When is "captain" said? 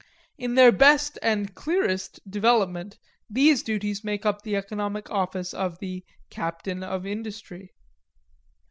6.31-6.81